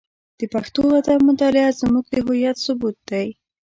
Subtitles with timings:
[0.39, 3.27] د پښتو ادب مطالعه زموږ د هویت ثبوت دی.